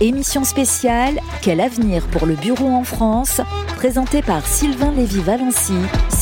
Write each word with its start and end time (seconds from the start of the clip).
Émission 0.00 0.44
spéciale 0.44 1.18
Quel 1.40 1.58
avenir 1.58 2.06
pour 2.08 2.26
le 2.26 2.34
bureau 2.34 2.68
en 2.68 2.84
France 2.84 3.40
Présentée 3.76 4.20
par 4.20 4.46
Sylvain 4.46 4.92
Lévy-Valency 4.92 5.72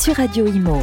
sur 0.00 0.14
Radio 0.14 0.46
Imo. 0.46 0.80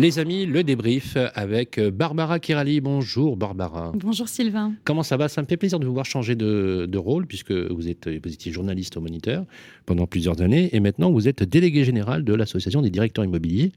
Les 0.00 0.20
amis, 0.20 0.46
le 0.46 0.62
débrief 0.62 1.16
avec 1.34 1.80
Barbara 1.80 2.38
Kirali. 2.38 2.80
Bonjour 2.80 3.36
Barbara. 3.36 3.90
Bonjour 3.96 4.28
Sylvain. 4.28 4.74
Comment 4.84 5.02
ça 5.02 5.16
va? 5.16 5.28
Ça 5.28 5.42
me 5.42 5.46
fait 5.48 5.56
plaisir 5.56 5.80
de 5.80 5.86
vous 5.86 5.92
voir 5.92 6.04
changer 6.04 6.36
de, 6.36 6.96
rôle 6.96 7.26
puisque 7.26 7.50
vous, 7.50 7.88
êtes, 7.88 8.06
vous 8.06 8.32
étiez 8.32 8.52
journaliste 8.52 8.96
au 8.96 9.00
Moniteur 9.00 9.44
pendant 9.86 10.06
plusieurs 10.06 10.40
années 10.40 10.70
et 10.72 10.78
maintenant 10.78 11.10
vous 11.10 11.26
êtes 11.26 11.42
délégué 11.42 11.82
général 11.82 12.22
de 12.22 12.32
l'Association 12.32 12.80
des 12.80 12.90
directeurs 12.90 13.24
immobiliers. 13.24 13.72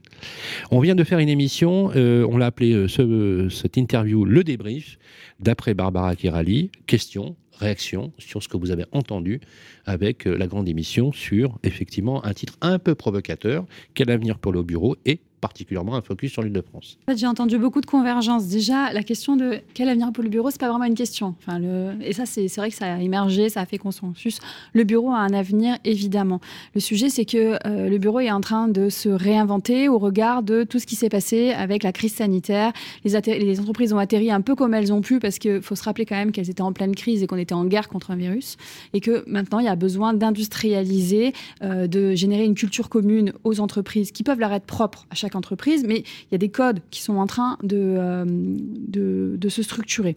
On 0.70 0.78
vient 0.78 0.94
de 0.94 1.02
faire 1.02 1.18
une 1.18 1.28
émission, 1.28 1.90
euh, 1.96 2.24
on 2.30 2.36
l'a 2.36 2.46
appelé 2.46 2.72
euh, 2.72 2.86
ce, 2.86 3.48
cette 3.50 3.76
interview 3.76 4.24
Le 4.24 4.44
débrief 4.44 5.00
d'après 5.40 5.74
Barbara 5.74 6.14
Kirali. 6.14 6.70
Question, 6.86 7.34
réaction 7.58 8.12
sur 8.18 8.44
ce 8.44 8.48
que 8.48 8.56
vous 8.56 8.70
avez 8.70 8.84
entendu 8.92 9.40
avec 9.86 10.28
euh, 10.28 10.36
la 10.36 10.46
grande 10.46 10.68
émission 10.68 11.10
sur 11.10 11.58
effectivement 11.64 12.24
un 12.24 12.32
titre 12.32 12.58
un 12.60 12.78
peu 12.78 12.94
provocateur, 12.94 13.66
quel 13.94 14.08
avenir 14.08 14.38
pour 14.38 14.52
le 14.52 14.62
bureau 14.62 14.94
et 15.04 15.18
particulièrement 15.42 15.96
un 15.96 16.02
focus 16.02 16.32
sur 16.32 16.40
l'île 16.40 16.52
de 16.52 16.62
France. 16.62 16.96
En 17.02 17.12
fait, 17.12 17.18
j'ai 17.18 17.26
entendu 17.26 17.58
beaucoup 17.58 17.80
de 17.80 17.86
convergences. 17.86 18.46
Déjà, 18.46 18.92
la 18.92 19.02
question 19.02 19.36
de 19.36 19.58
quel 19.74 19.88
avenir 19.88 20.12
pour 20.12 20.22
le 20.22 20.30
bureau, 20.30 20.50
c'est 20.50 20.60
pas 20.60 20.70
vraiment 20.70 20.84
une 20.84 20.94
question. 20.94 21.34
Enfin. 21.40 21.60
Et 22.00 22.12
ça, 22.12 22.24
c'est 22.26 22.46
vrai 22.56 22.70
que 22.70 22.76
ça 22.76 22.94
a 22.94 23.00
émergé, 23.00 23.48
ça 23.48 23.60
a 23.60 23.66
fait 23.66 23.76
consensus. 23.76 24.38
Le 24.72 24.84
bureau 24.84 25.10
a 25.10 25.18
un 25.18 25.34
avenir, 25.34 25.76
évidemment. 25.84 26.40
Le 26.76 26.80
sujet, 26.80 27.10
c'est 27.10 27.24
que 27.24 27.58
euh, 27.66 27.88
le 27.90 27.98
bureau 27.98 28.20
est 28.20 28.30
en 28.30 28.40
train 28.40 28.68
de 28.68 28.88
se 28.88 29.08
réinventer 29.08 29.88
au 29.88 29.98
regard 29.98 30.44
de 30.44 30.62
tout 30.62 30.78
ce 30.78 30.86
qui 30.86 30.94
s'est 30.94 31.08
passé 31.08 31.50
avec 31.50 31.82
la 31.82 31.92
crise 31.92 32.14
sanitaire. 32.14 32.72
Les, 33.04 33.20
les, 33.40 33.60
entreprises 33.60 33.92
ont 33.92 33.98
atterri 33.98 34.30
un 34.30 34.42
peu 34.42 34.54
comme 34.54 34.74
elles 34.74 34.92
ont 34.92 35.00
pu 35.00 35.18
parce 35.18 35.40
qu'il 35.40 35.60
faut 35.60 35.74
se 35.74 35.82
rappeler 35.82 36.06
quand 36.06 36.16
même 36.16 36.30
qu'elles 36.30 36.50
étaient 36.50 36.62
en 36.62 36.72
pleine 36.72 36.94
crise 36.94 37.20
et 37.24 37.26
qu'on 37.26 37.36
était 37.36 37.54
en 37.54 37.64
guerre 37.64 37.88
contre 37.88 38.12
un 38.12 38.16
virus. 38.16 38.56
Et 38.92 39.00
que 39.00 39.24
maintenant, 39.26 39.58
il 39.58 39.66
y 39.66 39.68
a 39.68 39.74
besoin 39.76 40.14
d'industrialiser, 40.14 41.32
euh, 41.64 41.88
de 41.88 42.14
générer 42.14 42.44
une 42.44 42.54
culture 42.54 42.88
commune 42.88 43.32
aux 43.42 43.58
entreprises 43.58 44.12
qui 44.12 44.22
peuvent 44.22 44.38
leur 44.38 44.52
être 44.52 44.66
propres 44.66 45.06
à 45.10 45.16
chaque 45.16 45.31
entreprise, 45.36 45.84
mais 45.86 45.98
il 45.98 46.32
y 46.32 46.34
a 46.34 46.38
des 46.38 46.50
codes 46.50 46.80
qui 46.90 47.02
sont 47.02 47.16
en 47.16 47.26
train 47.26 47.58
de, 47.62 47.76
euh, 47.78 48.24
de 48.26 49.48
se 49.48 49.62
structurer. 49.62 50.16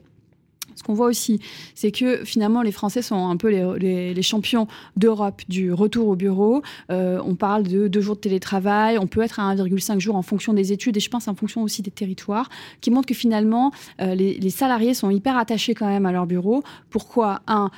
Ce 0.75 0.83
qu'on 0.83 0.93
voit 0.93 1.07
aussi, 1.07 1.39
c'est 1.73 1.91
que 1.91 2.23
finalement, 2.25 2.61
les 2.61 2.71
Français 2.71 3.01
sont 3.01 3.29
un 3.29 3.37
peu 3.37 3.49
les, 3.49 4.21
champions 4.21 4.67
d'Europe 4.97 5.41
du 5.47 5.71
retour 5.71 6.07
au 6.07 6.15
bureau. 6.15 6.61
Euh, 6.89 7.21
on 7.23 7.35
parle 7.35 7.63
de 7.63 7.87
deux 7.87 8.01
jours 8.01 8.15
de 8.15 8.21
télétravail, 8.21 8.97
on 8.97 9.07
peut 9.07 9.21
être 9.21 9.39
à 9.39 9.55
1,5 9.55 9.99
jours 9.99 10.15
en 10.15 10.23
fonction 10.23 10.53
des 10.53 10.73
études 10.73 10.97
et 10.97 10.99
je 10.99 11.09
pense 11.09 11.27
en 11.27 11.35
fonction 11.35 11.61
aussi 11.61 11.81
des 11.81 11.91
territoires, 11.91 12.49
qui 12.81 12.91
montrent 12.91 13.07
que 13.07 13.13
finalement, 13.13 13.71
euh, 14.01 14.15
les, 14.15 14.49
salariés 14.49 14.93
sont 14.93 15.09
hyper 15.09 15.37
attachés 15.37 15.75
quand 15.75 15.87
même 15.87 16.05
à 16.05 16.11
leur 16.11 16.25
bureau. 16.25 16.63
Pourquoi? 16.89 17.41
Un, 17.47 17.69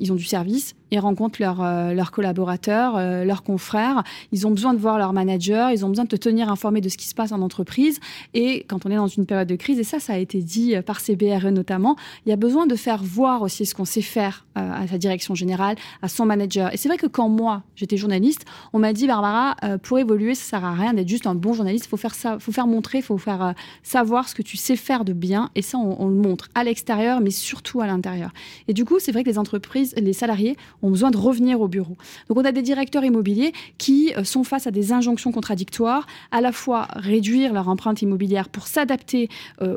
ils 0.00 0.12
ont 0.12 0.14
du 0.14 0.24
service, 0.24 0.74
ils 0.92 1.00
rencontrent 1.00 1.40
leurs 1.40 2.10
collaborateurs, 2.10 2.98
leurs 3.24 3.42
confrères, 3.42 4.04
ils 4.30 4.46
ont 4.46 4.50
besoin 4.50 4.74
de 4.74 4.78
voir 4.78 4.98
leur 4.98 5.12
manager, 5.12 5.70
ils 5.70 5.84
ont 5.84 5.88
besoin 5.88 6.04
de 6.04 6.10
te 6.10 6.16
tenir 6.16 6.50
informé 6.50 6.80
de 6.80 6.88
ce 6.88 6.96
qui 6.96 7.08
se 7.08 7.14
passe 7.14 7.32
en 7.32 7.40
entreprise. 7.40 7.98
Et 8.34 8.64
quand 8.68 8.86
on 8.86 8.90
est 8.90 8.96
dans 8.96 9.06
une 9.06 9.26
période 9.26 9.48
de 9.48 9.56
crise, 9.56 9.78
et 9.78 9.84
ça, 9.84 9.98
ça 9.98 10.14
a 10.14 10.18
été 10.18 10.42
dit 10.42 10.74
par 10.86 11.00
CBRE 11.00 11.50
notamment, 11.50 11.96
il 12.26 12.30
y 12.30 12.32
a 12.32 12.36
besoin 12.36 12.66
de 12.66 12.76
faire 12.76 13.02
voir 13.02 13.42
aussi 13.42 13.66
ce 13.66 13.74
qu'on 13.74 13.84
sait 13.84 14.02
faire 14.02 14.46
euh, 14.58 14.82
à 14.82 14.86
sa 14.86 14.98
direction 14.98 15.34
générale, 15.34 15.76
à 16.02 16.08
son 16.08 16.26
manager. 16.26 16.72
Et 16.74 16.76
c'est 16.76 16.88
vrai 16.88 16.98
que 16.98 17.06
quand 17.06 17.28
moi, 17.28 17.62
j'étais 17.74 17.96
journaliste, 17.96 18.44
on 18.72 18.78
m'a 18.78 18.92
dit, 18.92 19.06
Barbara, 19.06 19.56
euh, 19.64 19.78
pour 19.78 19.98
évoluer, 19.98 20.34
ça 20.34 20.44
sert 20.44 20.64
à 20.64 20.74
rien 20.74 20.92
d'être 20.92 21.08
juste 21.08 21.26
un 21.26 21.34
bon 21.34 21.54
journaliste. 21.54 21.86
Il 21.86 21.88
faut 21.88 21.96
faire 21.96 22.14
ça, 22.14 22.38
faut 22.38 22.52
faire 22.52 22.66
montrer, 22.66 22.98
il 22.98 23.04
faut 23.04 23.16
faire 23.16 23.42
euh, 23.42 23.52
savoir 23.82 24.28
ce 24.28 24.34
que 24.34 24.42
tu 24.42 24.56
sais 24.56 24.76
faire 24.76 25.04
de 25.04 25.12
bien. 25.12 25.50
Et 25.54 25.62
ça, 25.62 25.78
on, 25.78 26.06
le 26.06 26.14
montre 26.14 26.48
à 26.54 26.64
l'extérieur, 26.64 27.20
mais 27.20 27.30
surtout 27.30 27.80
à 27.80 27.86
l'intérieur. 27.86 28.30
Et 28.68 28.74
du 28.74 28.84
coup, 28.84 28.98
c'est 28.98 29.12
vrai 29.12 29.24
que 29.24 29.30
les 29.30 29.38
entreprises, 29.38 29.94
les 29.96 30.12
salariés 30.12 30.56
ont 30.82 30.90
besoin 30.90 31.10
de 31.10 31.16
revenir 31.16 31.60
au 31.60 31.68
bureau. 31.68 31.96
Donc, 32.28 32.38
on 32.38 32.44
a 32.44 32.52
des 32.52 32.62
directeurs 32.62 33.04
immobiliers 33.04 33.52
qui 33.78 34.12
sont 34.24 34.44
face 34.44 34.66
à 34.66 34.70
des 34.70 34.92
injonctions 34.92 35.32
contradictoires, 35.32 36.06
à 36.30 36.40
la 36.40 36.52
fois 36.52 36.88
réduire 36.94 37.52
leur 37.52 37.68
empreinte 37.68 38.02
immobilière 38.02 38.48
pour 38.48 38.66
s'adapter 38.66 39.28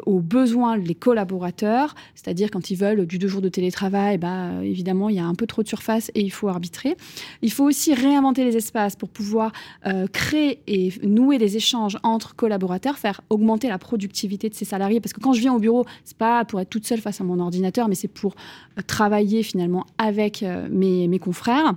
aux 0.05 0.19
besoins 0.19 0.77
des 0.77 0.95
collaborateurs, 0.95 1.95
c'est-à-dire 2.15 2.49
quand 2.51 2.69
ils 2.71 2.75
veulent 2.75 3.05
du 3.05 3.17
deux 3.17 3.27
jours 3.27 3.41
de 3.41 3.49
télétravail, 3.49 4.17
bah, 4.17 4.51
évidemment, 4.63 5.09
il 5.09 5.15
y 5.15 5.19
a 5.19 5.25
un 5.25 5.35
peu 5.35 5.47
trop 5.47 5.63
de 5.63 5.67
surface 5.67 6.11
et 6.15 6.21
il 6.21 6.31
faut 6.31 6.47
arbitrer. 6.47 6.95
Il 7.41 7.51
faut 7.51 7.65
aussi 7.65 7.93
réinventer 7.93 8.43
les 8.43 8.57
espaces 8.57 8.95
pour 8.95 9.09
pouvoir 9.09 9.51
euh, 9.85 10.07
créer 10.07 10.59
et 10.67 10.93
nouer 11.03 11.37
des 11.37 11.57
échanges 11.57 11.97
entre 12.03 12.35
collaborateurs, 12.35 12.97
faire 12.97 13.21
augmenter 13.29 13.67
la 13.67 13.77
productivité 13.77 14.49
de 14.49 14.55
ces 14.55 14.65
salariés. 14.65 14.99
Parce 14.99 15.13
que 15.13 15.19
quand 15.19 15.33
je 15.33 15.41
viens 15.41 15.53
au 15.53 15.59
bureau, 15.59 15.85
c'est 16.03 16.17
pas 16.17 16.45
pour 16.45 16.59
être 16.59 16.69
toute 16.69 16.85
seule 16.85 17.01
face 17.01 17.21
à 17.21 17.23
mon 17.23 17.39
ordinateur, 17.39 17.87
mais 17.87 17.95
c'est 17.95 18.07
pour 18.07 18.35
euh, 18.77 18.81
travailler 18.85 19.43
finalement 19.43 19.85
avec 19.97 20.43
euh, 20.43 20.67
mes, 20.69 20.94
mes 21.07 21.19
confrères 21.19 21.75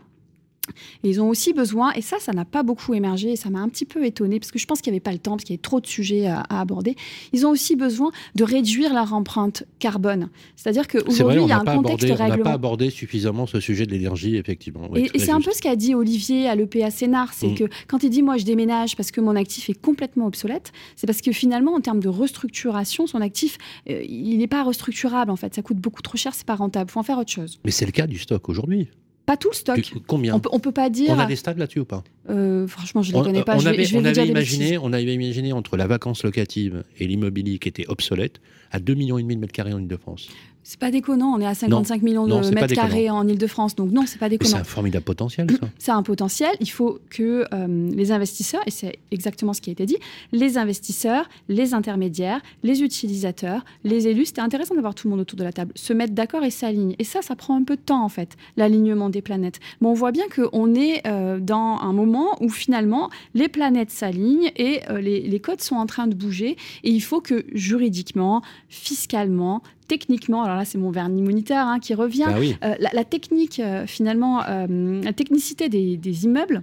ils 1.02 1.20
ont 1.20 1.28
aussi 1.28 1.52
besoin, 1.52 1.92
et 1.92 2.02
ça, 2.02 2.18
ça 2.18 2.32
n'a 2.32 2.44
pas 2.44 2.62
beaucoup 2.62 2.94
émergé, 2.94 3.32
et 3.32 3.36
ça 3.36 3.50
m'a 3.50 3.60
un 3.60 3.68
petit 3.68 3.84
peu 3.84 4.04
étonné, 4.04 4.40
parce 4.40 4.50
que 4.50 4.58
je 4.58 4.66
pense 4.66 4.80
qu'il 4.80 4.92
n'y 4.92 4.96
avait 4.96 5.02
pas 5.02 5.12
le 5.12 5.18
temps, 5.18 5.32
parce 5.32 5.44
qu'il 5.44 5.54
y 5.54 5.56
avait 5.56 5.62
trop 5.62 5.80
de 5.80 5.86
sujets 5.86 6.26
à, 6.26 6.42
aborder. 6.48 6.96
Ils 7.32 7.46
ont 7.46 7.50
aussi 7.50 7.76
besoin 7.76 8.10
de 8.34 8.44
réduire 8.44 8.92
leur 8.92 9.12
empreinte 9.14 9.64
carbone. 9.78 10.28
C'est-à-dire 10.56 10.88
qu'aujourd'hui, 10.88 11.42
il 11.42 11.48
y 11.48 11.52
a 11.52 11.58
un 11.58 11.64
contexte 11.64 12.04
abordé, 12.10 12.32
On 12.32 12.36
n'a 12.36 12.44
pas 12.44 12.52
abordé 12.52 12.90
suffisamment 12.90 13.46
ce 13.46 13.60
sujet 13.60 13.86
de 13.86 13.92
l'énergie, 13.92 14.36
effectivement. 14.36 14.88
et, 14.94 15.18
c'est 15.18 15.30
un 15.30 15.40
peu 15.40 15.52
ce 15.52 15.60
qu'a 15.60 15.76
dit 15.76 15.94
Olivier 15.94 16.48
à 16.48 16.54
l'EPA 16.54 16.90
Sénart, 16.90 17.32
c'est 17.32 17.48
mm. 17.48 17.54
que 17.54 17.64
quand 17.86 18.02
il 18.02 18.10
dit, 18.10 18.22
moi, 18.22 18.36
je 18.36 18.44
déménage 18.44 18.96
parce 18.96 19.10
que 19.10 19.20
mon 19.20 19.36
actif 19.36 19.70
est 19.70 19.80
complètement 19.80 20.26
obsolète, 20.26 20.72
c'est 20.96 21.06
parce 21.06 21.20
que 21.20 21.32
finalement, 21.32 21.74
en 21.74 21.80
termes 21.80 22.00
de 22.00 22.08
restructuration, 22.08 23.06
son 23.06 23.20
actif, 23.20 23.58
euh, 23.88 24.02
il 24.08 24.38
n'est 24.38 24.46
pas 24.46 24.62
restructurable, 24.62 25.30
en 25.30 25.36
fait. 25.36 25.54
Ça 25.54 25.62
coûte 25.62 25.78
beaucoup 25.78 26.02
trop 26.02 26.16
cher, 26.16 26.34
c'est 26.34 26.46
pas 26.46 26.56
rentable. 26.56 26.90
Il 26.90 26.92
faut 26.92 27.00
en 27.00 27.04
faire 27.04 27.18
autre 27.18 27.32
chose. 27.32 27.60
Mais 27.64 27.70
c'est 27.70 27.86
le 27.86 27.92
cas 27.92 28.06
du 28.06 28.18
stock 28.18 28.48
aujourd'hui. 28.48 28.88
Pas 29.28 29.36
tout 29.36 29.50
le 29.50 29.54
stock. 29.54 29.92
Combien 30.06 30.34
on 30.34 30.40
peut, 30.40 30.48
peut 30.58 30.72
pas 30.72 30.88
dire. 30.88 31.10
On 31.10 31.18
a 31.18 31.26
des 31.26 31.36
stades 31.36 31.58
là-dessus 31.58 31.80
ou 31.80 31.84
pas? 31.84 32.02
Euh, 32.30 32.66
Franchement, 32.66 33.02
je 33.02 33.12
ne 33.12 33.18
les 33.18 33.22
connais 33.22 33.42
pas. 33.42 33.56
On, 33.56 33.58
je 33.58 33.68
avait, 33.68 33.84
je 33.84 33.94
on 33.94 34.02
avait 34.02 34.26
imaginé, 34.26 34.78
on 34.78 34.90
avait 34.90 35.12
imaginé 35.12 35.52
entre 35.52 35.76
la 35.76 35.86
vacance 35.86 36.24
locative 36.24 36.82
et 36.98 37.06
l'immobilier 37.06 37.58
qui 37.58 37.68
était 37.68 37.84
obsolète 37.88 38.40
à 38.70 38.78
2,5 38.80 38.96
millions 38.96 39.18
de 39.18 39.34
mètres 39.34 39.52
carrés 39.52 39.74
en 39.74 39.80
Ile-de-France. 39.80 40.30
C'est 40.68 40.78
pas 40.78 40.90
déconnant, 40.90 41.32
on 41.34 41.40
est 41.40 41.46
à 41.46 41.54
55 41.54 42.02
millions 42.02 42.26
de 42.26 42.50
mètres 42.50 42.74
carrés 42.74 43.08
en 43.08 43.26
Ile-de-France, 43.26 43.74
donc 43.74 43.90
non, 43.90 44.02
c'est 44.04 44.18
pas 44.18 44.28
déconnant. 44.28 44.50
C'est 44.50 44.60
un 44.60 44.64
formidable 44.64 45.02
potentiel, 45.02 45.50
ça. 45.50 45.66
C'est 45.78 45.92
un 45.92 46.02
potentiel. 46.02 46.50
Il 46.60 46.68
faut 46.68 46.98
que 47.08 47.46
euh, 47.54 47.90
les 47.90 48.12
investisseurs, 48.12 48.60
et 48.66 48.70
c'est 48.70 48.98
exactement 49.10 49.54
ce 49.54 49.62
qui 49.62 49.70
a 49.70 49.72
été 49.72 49.86
dit, 49.86 49.96
les 50.30 50.58
investisseurs, 50.58 51.26
les 51.48 51.72
intermédiaires, 51.72 52.42
les 52.64 52.82
utilisateurs, 52.82 53.64
les 53.82 54.08
élus, 54.08 54.26
c'était 54.26 54.42
intéressant 54.42 54.74
d'avoir 54.74 54.94
tout 54.94 55.06
le 55.06 55.12
monde 55.12 55.20
autour 55.20 55.38
de 55.38 55.44
la 55.44 55.52
table, 55.52 55.72
se 55.74 55.94
mettre 55.94 56.12
d'accord 56.12 56.44
et 56.44 56.50
s'aligner. 56.50 56.96
Et 56.98 57.04
ça, 57.04 57.22
ça 57.22 57.34
prend 57.34 57.56
un 57.56 57.64
peu 57.64 57.76
de 57.76 57.80
temps, 57.80 58.04
en 58.04 58.10
fait, 58.10 58.36
l'alignement 58.58 59.08
des 59.08 59.22
planètes. 59.22 59.60
Mais 59.80 59.88
on 59.88 59.94
voit 59.94 60.12
bien 60.12 60.26
qu'on 60.28 60.74
est 60.74 61.00
euh, 61.06 61.40
dans 61.40 61.78
un 61.80 61.94
moment 61.94 62.36
où 62.42 62.50
finalement, 62.50 63.08
les 63.32 63.48
planètes 63.48 63.90
s'alignent 63.90 64.52
et 64.56 64.80
euh, 64.90 65.00
les, 65.00 65.22
les 65.22 65.40
codes 65.40 65.62
sont 65.62 65.76
en 65.76 65.86
train 65.86 66.08
de 66.08 66.14
bouger. 66.14 66.58
Et 66.84 66.90
il 66.90 67.00
faut 67.00 67.22
que 67.22 67.46
juridiquement, 67.54 68.42
fiscalement, 68.68 69.62
techniquement, 69.88 70.44
alors 70.44 70.56
là 70.56 70.64
c'est 70.64 70.78
mon 70.78 70.90
vernis 70.90 71.22
moniteur 71.22 71.66
hein, 71.66 71.80
qui 71.80 71.94
revient, 71.94 72.26
bah 72.28 72.68
euh, 72.68 72.74
la, 72.92 73.04
technique 73.04 73.58
euh, 73.58 73.86
finalement, 73.86 74.44
euh, 74.46 75.02
la 75.02 75.12
technicité 75.12 75.68
des, 75.68 75.96
des 75.96 76.24
immeubles 76.24 76.62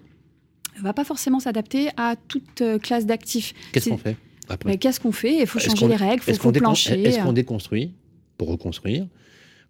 va 0.81 0.93
pas 0.93 1.03
forcément 1.03 1.39
s'adapter 1.39 1.89
à 1.97 2.15
toute 2.15 2.63
classe 2.81 3.05
d'actifs. 3.05 3.53
Qu'est-ce 3.71 3.89
qu'on 3.89 3.97
fait 3.97 4.17
Qu'est-ce 4.79 4.99
qu'on 4.99 5.11
fait? 5.11 5.39
Il 5.41 5.47
faut 5.47 5.59
changer 5.59 5.87
les 5.87 5.95
règles, 5.95 6.23
il 6.27 6.35
faut, 6.35 6.51
plancher. 6.51 7.01
Est-ce 7.01 7.19
qu'on 7.19 7.33
déconstruit 7.33 7.93
pour 8.37 8.47
reconstruire? 8.49 9.07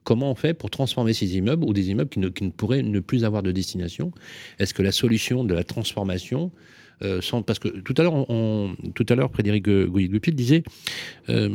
Comment 0.03 0.29
on 0.29 0.35
fait 0.35 0.53
pour 0.53 0.69
transformer 0.69 1.13
ces 1.13 1.35
immeubles 1.37 1.63
ou 1.63 1.73
des 1.73 1.89
immeubles 1.89 2.09
qui 2.09 2.19
ne, 2.19 2.29
qui 2.29 2.43
ne 2.43 2.51
pourraient 2.51 2.83
ne 2.83 2.99
plus 2.99 3.23
avoir 3.23 3.41
de 3.41 3.51
destination? 3.51 4.11
Est-ce 4.59 4.73
que 4.73 4.83
la 4.83 4.91
solution 4.91 5.43
de 5.43 5.53
la 5.53 5.63
transformation 5.63 6.51
parce 7.45 7.59
que 7.59 7.67
tout 7.67 7.93
à 7.97 8.03
l'heure, 8.03 8.25
tout 8.95 9.05
à 9.09 9.16
l'heure, 9.16 9.31
Frédéric 9.31 9.67
Gouy-Goupil 9.67 10.33
disait 10.33 10.63
euh, 11.29 11.49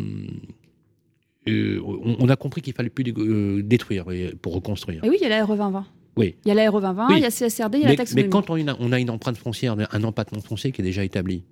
on, 1.47 2.29
a 2.29 2.37
compris 2.37 2.61
qu'il 2.61 2.75
fallait 2.75 2.91
plus 2.91 3.05
euh, 3.17 3.63
détruire 3.63 4.07
pour 4.43 4.55
reconstruire. 4.55 5.05
Et 5.05 5.09
oui, 5.09 5.17
il 5.21 5.23
y 5.23 5.27
a 5.27 5.29
la 5.31 5.45
RE 5.45 5.57
2020. 5.57 5.87
Oui. 6.17 6.35
Il 6.45 6.49
y 6.49 6.51
a 6.51 6.55
la 6.55 6.71
RE 6.71 6.81
2020, 6.81 7.09
il 7.17 7.23
y 7.23 7.25
a 7.25 7.31
CSRD, 7.31 7.79
il 7.79 7.81
y 7.81 7.85
a 7.85 7.87
mais, 7.87 7.93
la 7.93 7.97
taxe 7.97 8.15
Mais 8.15 8.29
quand 8.29 8.51
on 8.51 8.69
a, 8.69 8.77
on 8.79 8.93
a, 8.93 9.01
une 9.01 9.11
empreinte 9.11 9.37
foncière, 9.37 9.77
un 9.91 10.05
empattement 10.05 10.41
foncier 10.41 10.73
qui 10.73 10.81
est 10.81 10.85
déjà 10.85 11.05
établi, 11.05 11.45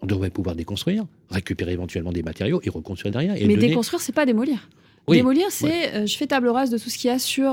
on 0.00 0.06
devrait 0.06 0.30
pouvoir 0.30 0.56
déconstruire, 0.56 1.06
récupérer 1.30 1.72
éventuellement 1.72 2.12
des 2.12 2.22
matériaux 2.22 2.60
et 2.64 2.70
reconstruire 2.70 3.12
derrière. 3.12 3.34
mais 3.46 3.56
déconstruire, 3.56 4.00
c'est 4.00 4.14
pas 4.14 4.26
démolir. 4.26 4.68
Démolir, 5.08 5.46
c'est 5.48 5.94
euh, 5.94 6.06
je 6.06 6.18
fais 6.18 6.26
table 6.26 6.48
rase 6.48 6.68
de 6.68 6.76
tout 6.76 6.90
ce 6.90 6.98
qu'il 6.98 7.08
y 7.08 7.12
a 7.12 7.18
sur 7.18 7.48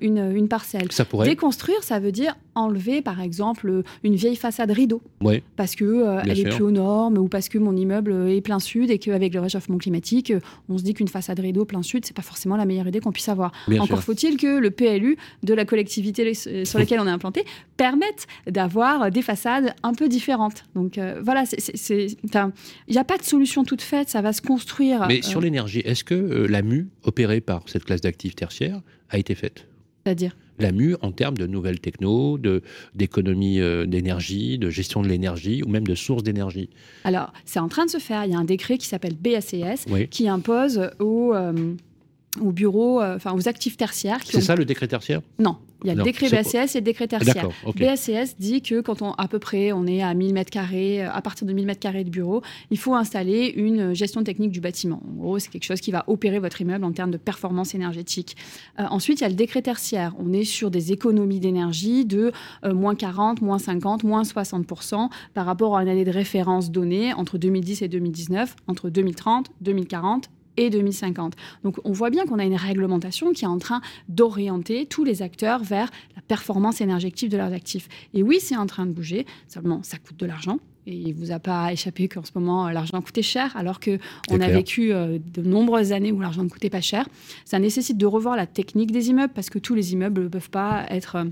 une, 0.00 0.32
une, 0.32 0.46
parcelle. 0.46 0.92
Ça 0.92 1.04
pourrait... 1.04 1.26
Déconstruire, 1.26 1.82
ça 1.82 1.98
veut 1.98 2.12
dire 2.12 2.36
enlever, 2.54 3.02
par 3.02 3.20
exemple, 3.20 3.82
une 4.02 4.14
vieille 4.14 4.36
façade 4.36 4.70
rideau. 4.70 5.02
Parce 5.56 5.76
qu'elle 5.76 6.22
elle 6.24 6.38
est 6.38 6.48
plus 6.48 6.62
aux 6.62 6.70
normes 6.70 7.18
ou 7.18 7.28
parce 7.28 7.48
que 7.48 7.58
mon 7.58 7.76
immeuble 7.76 8.12
est 8.28 8.40
plein 8.40 8.58
sud 8.58 8.90
et 8.90 8.98
qu'avec 8.98 9.34
le 9.34 9.40
réchauffement 9.40 9.78
climatique, 9.78 10.32
on 10.68 10.78
se 10.78 10.84
dit 10.84 10.94
qu'une 10.94 11.08
façade 11.08 11.38
rideau 11.40 11.64
plein 11.64 11.82
sud, 11.82 12.04
c'est 12.04 12.16
pas 12.16 12.22
forcément 12.22 12.56
la 12.56 12.64
meilleure 12.64 12.88
idée 12.88 13.00
qu'on 13.00 13.12
puisse 13.12 13.28
avoir. 13.28 13.52
Encore 13.78 14.02
faut-il 14.02 14.36
que 14.36 14.58
le 14.58 14.70
PLU 14.70 15.16
de 15.42 15.54
la 15.54 15.64
collectivité 15.64 16.34
sur 16.34 16.78
laquelle 16.78 17.00
on 17.00 17.06
est 17.06 17.10
implanté 17.10 17.44
permette 17.76 18.26
d'avoir 18.46 19.10
des 19.10 19.22
façades 19.22 19.74
un 19.82 19.94
peu 19.94 20.08
différentes. 20.08 20.64
Donc 20.74 20.98
euh, 20.98 21.20
voilà, 21.22 21.44
il 21.90 22.16
n'y 22.88 22.98
a 22.98 23.04
pas 23.04 23.18
de 23.18 23.22
solution 23.22 23.64
toute 23.64 23.82
faite, 23.82 24.08
ça 24.08 24.22
va 24.22 24.32
se 24.32 24.42
construire. 24.42 25.06
Mais 25.08 25.22
sur 25.22 25.38
euh, 25.38 25.42
l'énergie, 25.42 25.80
est-ce 25.80 26.04
que 26.04 26.14
euh, 26.14 26.46
la 26.46 26.62
MU 26.62 26.88
opérée 27.02 27.40
par 27.40 27.62
cette 27.66 27.84
classe 27.84 28.00
d'actifs 28.00 28.34
tertiaires 28.34 28.80
a 29.08 29.18
été 29.18 29.34
faite? 29.34 29.66
C'est-à-dire? 30.04 30.36
La 30.60 30.72
MU 30.72 30.96
en 31.02 31.12
termes 31.12 31.36
de 31.36 31.46
nouvelles 31.46 31.80
techno, 31.80 32.38
d'économie 32.94 33.60
d'énergie, 33.86 34.58
de 34.58 34.70
gestion 34.70 35.02
de 35.02 35.08
l'énergie 35.08 35.62
ou 35.62 35.68
même 35.68 35.86
de 35.86 35.94
sources 35.94 36.22
d'énergie 36.22 36.70
Alors, 37.04 37.32
c'est 37.44 37.60
en 37.60 37.68
train 37.68 37.86
de 37.86 37.90
se 37.90 37.98
faire. 37.98 38.24
Il 38.24 38.32
y 38.32 38.34
a 38.34 38.38
un 38.38 38.44
décret 38.44 38.78
qui 38.78 38.86
s'appelle 38.86 39.14
BACS 39.14 39.86
qui 40.10 40.28
impose 40.28 40.90
aux, 40.98 41.34
aux 42.40 42.52
bureaux, 42.52 43.02
enfin 43.02 43.32
aux 43.32 43.48
actifs 43.48 43.76
tertiaires. 43.76 44.18
C'est 44.24 44.40
ça 44.40 44.54
le 44.54 44.64
décret 44.64 44.88
tertiaire? 44.88 45.20
Non, 45.38 45.56
il 45.84 45.88
y 45.88 45.90
a 45.90 45.94
le 45.94 46.02
décret 46.02 46.28
BACS 46.28 46.74
et 46.74 46.78
le 46.78 46.84
décret 46.84 47.08
tertiaire. 47.08 47.48
BACS 47.76 48.36
dit 48.38 48.62
que 48.62 48.80
quand 48.80 49.02
on, 49.02 49.12
à 49.12 49.28
peu 49.28 49.38
près 49.38 49.72
on 49.72 49.86
est 49.86 50.02
à 50.02 50.12
1000 50.14 50.34
mètres 50.34 50.50
carrés, 50.50 51.04
euh, 51.04 51.10
à 51.10 51.22
partir 51.22 51.46
de 51.46 51.52
1000 51.52 51.66
mètres 51.66 51.80
carrés 51.80 52.04
de 52.04 52.10
bureau, 52.10 52.42
il 52.70 52.78
faut 52.78 52.94
installer 52.94 53.52
une 53.56 53.94
gestion 53.94 54.22
technique 54.22 54.52
du 54.52 54.60
bâtiment. 54.60 55.02
En 55.08 55.20
gros, 55.20 55.38
c'est 55.38 55.50
quelque 55.50 55.64
chose 55.64 55.80
qui 55.80 55.90
va 55.90 56.04
opérer 56.06 56.38
votre 56.38 56.60
immeuble 56.60 56.84
en 56.84 56.92
termes 56.92 57.10
de 57.10 57.16
performance 57.16 57.74
énergétique. 57.74 58.36
Euh, 58.78 58.84
ensuite, 58.90 59.20
il 59.20 59.22
y 59.22 59.26
a 59.26 59.30
le 59.30 59.34
décret 59.34 59.62
tertiaire. 59.62 60.14
On 60.18 60.32
est 60.32 60.44
sur 60.44 60.70
des 60.70 60.92
économies 60.92 61.40
d'énergie 61.40 62.04
de 62.04 62.32
euh, 62.64 62.74
moins 62.74 62.94
40, 62.94 63.40
moins 63.42 63.58
50, 63.58 64.04
moins 64.04 64.22
60% 64.22 65.08
par 65.34 65.46
rapport 65.46 65.76
à 65.76 65.82
une 65.82 65.88
année 65.88 66.04
de 66.04 66.10
référence 66.10 66.70
donnée 66.70 67.12
entre 67.14 67.38
2010 67.38 67.82
et 67.82 67.88
2019, 67.88 68.56
entre 68.68 68.90
2030, 68.90 69.50
2040 69.60 70.30
et 70.60 70.70
2050. 70.70 71.34
Donc 71.64 71.76
on 71.84 71.92
voit 71.92 72.10
bien 72.10 72.26
qu'on 72.26 72.38
a 72.38 72.44
une 72.44 72.54
réglementation 72.54 73.32
qui 73.32 73.44
est 73.44 73.48
en 73.48 73.58
train 73.58 73.80
d'orienter 74.08 74.86
tous 74.86 75.04
les 75.04 75.22
acteurs 75.22 75.62
vers 75.62 75.90
la 76.14 76.22
performance 76.22 76.80
énergétique 76.80 77.30
de 77.30 77.36
leurs 77.36 77.52
actifs. 77.52 77.88
Et 78.14 78.22
oui, 78.22 78.38
c'est 78.40 78.56
en 78.56 78.66
train 78.66 78.86
de 78.86 78.92
bouger, 78.92 79.26
seulement 79.48 79.82
ça 79.82 79.96
coûte 79.98 80.18
de 80.18 80.26
l'argent. 80.26 80.58
Et 80.86 80.94
il 80.94 81.08
ne 81.08 81.14
vous 81.14 81.30
a 81.30 81.38
pas 81.38 81.72
échappé 81.72 82.08
qu'en 82.08 82.24
ce 82.24 82.32
moment, 82.34 82.68
l'argent 82.70 83.00
coûtait 83.00 83.22
cher, 83.22 83.54
alors 83.56 83.80
qu'on 83.80 84.40
a 84.40 84.48
vécu 84.48 84.92
euh, 84.92 85.18
de 85.18 85.42
nombreuses 85.42 85.92
années 85.92 86.10
où 86.10 86.20
l'argent 86.20 86.42
ne 86.42 86.48
coûtait 86.48 86.70
pas 86.70 86.80
cher. 86.80 87.06
Ça 87.44 87.58
nécessite 87.58 87.98
de 87.98 88.06
revoir 88.06 88.34
la 88.34 88.46
technique 88.46 88.90
des 88.90 89.10
immeubles, 89.10 89.32
parce 89.32 89.50
que 89.50 89.58
tous 89.58 89.74
les 89.74 89.92
immeubles 89.92 90.24
ne 90.24 90.28
peuvent 90.28 90.50
pas 90.50 90.86
être 90.88 91.16
euh, 91.16 91.24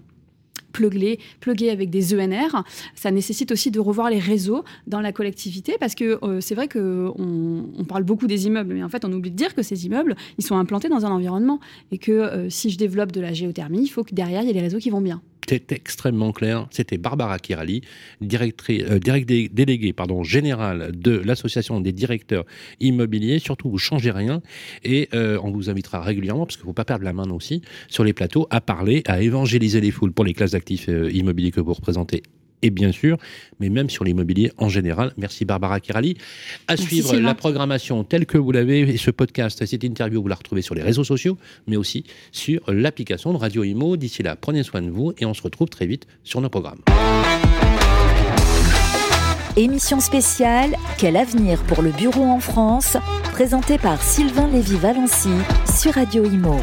pluguer, 0.78 1.70
avec 1.70 1.90
des 1.90 2.14
ENR. 2.14 2.64
Ça 2.94 3.10
nécessite 3.10 3.52
aussi 3.52 3.70
de 3.70 3.80
revoir 3.80 4.10
les 4.10 4.18
réseaux 4.18 4.64
dans 4.86 5.00
la 5.00 5.12
collectivité 5.12 5.76
parce 5.78 5.94
que 5.94 6.18
euh, 6.24 6.40
c'est 6.40 6.54
vrai 6.54 6.68
qu'on 6.68 7.14
on 7.16 7.84
parle 7.84 8.04
beaucoup 8.04 8.26
des 8.26 8.46
immeubles, 8.46 8.74
mais 8.74 8.82
en 8.82 8.88
fait, 8.88 9.04
on 9.04 9.12
oublie 9.12 9.30
de 9.30 9.36
dire 9.36 9.54
que 9.54 9.62
ces 9.62 9.86
immeubles, 9.86 10.14
ils 10.38 10.44
sont 10.44 10.56
implantés 10.56 10.88
dans 10.88 11.04
un 11.04 11.10
environnement 11.10 11.60
et 11.92 11.98
que 11.98 12.12
euh, 12.12 12.50
si 12.50 12.70
je 12.70 12.78
développe 12.78 13.12
de 13.12 13.20
la 13.20 13.32
géothermie, 13.32 13.82
il 13.82 13.88
faut 13.88 14.04
que 14.04 14.14
derrière, 14.14 14.42
il 14.42 14.46
y 14.46 14.50
ait 14.50 14.54
des 14.54 14.60
réseaux 14.60 14.78
qui 14.78 14.90
vont 14.90 15.00
bien. 15.00 15.20
C'était 15.48 15.74
extrêmement 15.76 16.32
clair. 16.32 16.66
C'était 16.70 16.98
Barbara 16.98 17.38
Kirali, 17.38 17.80
directrice, 18.20 18.84
euh, 18.90 18.98
déléguée 18.98 19.92
pardon, 19.92 20.22
générale 20.22 20.92
de 20.94 21.12
l'association 21.12 21.80
des 21.80 21.92
directeurs 21.92 22.44
immobiliers. 22.80 23.38
Surtout, 23.38 23.70
vous 23.70 23.78
changez 23.78 24.10
rien 24.10 24.42
et 24.84 25.08
euh, 25.14 25.38
on 25.42 25.50
vous 25.50 25.70
invitera 25.70 26.02
régulièrement, 26.02 26.44
parce 26.44 26.56
qu'il 26.56 26.64
ne 26.64 26.68
faut 26.68 26.74
pas 26.74 26.84
perdre 26.84 27.04
la 27.04 27.12
main 27.12 27.30
aussi, 27.30 27.62
sur 27.88 28.04
les 28.04 28.12
plateaux, 28.12 28.46
à 28.50 28.60
parler, 28.60 29.02
à 29.06 29.22
évangéliser 29.22 29.80
les 29.80 29.90
foules 29.90 30.12
pour 30.12 30.24
les 30.24 30.34
classes 30.34 30.52
d'actifs 30.52 30.88
euh, 30.88 31.10
immobiliers 31.12 31.50
que 31.50 31.60
vous 31.60 31.72
représentez 31.72 32.22
et 32.62 32.70
bien 32.70 32.92
sûr, 32.92 33.18
mais 33.60 33.68
même 33.68 33.90
sur 33.90 34.04
l'immobilier 34.04 34.52
en 34.58 34.68
général. 34.68 35.12
Merci 35.16 35.44
Barbara 35.44 35.80
Kirali. 35.80 36.16
À 36.66 36.76
suivre 36.76 37.16
la 37.16 37.34
programmation 37.34 38.04
telle 38.04 38.26
que 38.26 38.38
vous 38.38 38.52
l'avez, 38.52 38.80
et 38.80 38.96
ce 38.96 39.10
podcast, 39.10 39.64
cette 39.64 39.84
interview, 39.84 40.20
vous 40.22 40.28
la 40.28 40.34
retrouvez 40.34 40.62
sur 40.62 40.74
les 40.74 40.82
réseaux 40.82 41.04
sociaux, 41.04 41.38
mais 41.66 41.76
aussi 41.76 42.04
sur 42.32 42.60
l'application 42.68 43.32
de 43.32 43.38
Radio 43.38 43.64
Imo. 43.64 43.96
D'ici 43.96 44.22
là, 44.22 44.36
prenez 44.36 44.62
soin 44.62 44.82
de 44.82 44.90
vous 44.90 45.12
et 45.18 45.26
on 45.26 45.34
se 45.34 45.42
retrouve 45.42 45.68
très 45.68 45.86
vite 45.86 46.06
sur 46.24 46.40
nos 46.40 46.48
programmes. 46.48 46.80
Émission 49.56 49.98
spéciale 49.98 50.76
Quel 50.98 51.16
avenir 51.16 51.60
pour 51.64 51.82
le 51.82 51.90
bureau 51.90 52.24
en 52.24 52.38
France 52.38 52.96
présentée 53.32 53.78
par 53.78 54.00
Sylvain 54.00 54.48
Lévy-Valency 54.48 55.30
sur 55.80 55.94
Radio 55.94 56.24
Imo. 56.24 56.60